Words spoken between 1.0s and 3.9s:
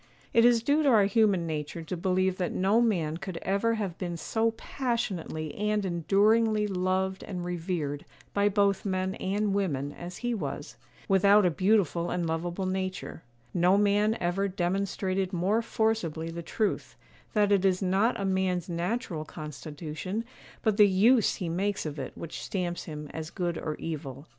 human nature to believe that no man could ever